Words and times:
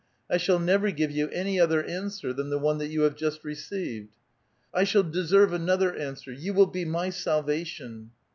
I 0.31 0.37
shall 0.37 0.57
never 0.57 0.89
give 0.89 1.11
you 1.11 1.29
any 1.29 1.59
other 1.59 1.83
answer 1.83 2.33
than 2.33 2.49
the 2.49 2.57
one 2.57 2.79
that 2.79 2.89
3'ou 2.89 3.03
have 3.03 3.15
just 3.15 3.43
received." 3.43 4.09
"I 4.73 4.83
shall 4.83 5.03
deserve— 5.03 5.49
I 5.53 5.53
shall 5.53 5.53
deserve 5.53 5.53
another 5.53 5.95
answer; 5.95 6.31
you 6.31 6.55
will 6.55 6.65
be 6.65 6.85
my 6.85 7.11
salvation 7.11 8.09